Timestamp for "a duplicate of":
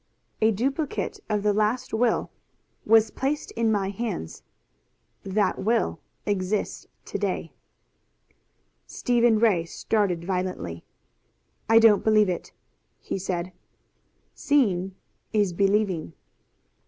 0.41-1.43